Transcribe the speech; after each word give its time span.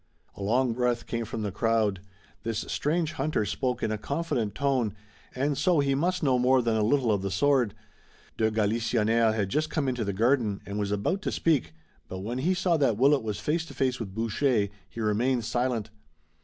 A 0.35 0.41
long 0.41 0.73
breath 0.73 1.05
came 1.05 1.25
from 1.25 1.43
the 1.43 1.51
crowd. 1.51 1.99
This 2.41 2.65
strange 2.67 3.11
hunter 3.11 3.45
spoke 3.45 3.83
in 3.83 3.91
a 3.91 3.99
confident 3.99 4.55
tone, 4.55 4.95
and 5.35 5.55
so 5.55 5.79
he 5.79 5.93
must 5.93 6.23
know 6.23 6.39
more 6.39 6.63
than 6.63 6.75
a 6.75 6.81
little 6.83 7.11
of 7.11 7.21
the 7.21 7.29
sword. 7.29 7.75
De 8.35 8.49
Galisonnière 8.49 9.35
had 9.35 9.49
just 9.49 9.69
come 9.69 9.87
into 9.87 10.03
the 10.03 10.11
garden, 10.11 10.59
and 10.65 10.79
was 10.79 10.91
about 10.91 11.21
to 11.21 11.31
speak, 11.31 11.75
but 12.07 12.21
when 12.21 12.39
he 12.39 12.55
saw 12.55 12.77
that 12.77 12.97
Willet 12.97 13.21
was 13.21 13.39
face 13.39 13.63
to 13.67 13.75
face 13.75 13.99
with 13.99 14.15
Boucher 14.15 14.69
he 14.89 14.99
remained 14.99 15.45
silent. 15.45 15.91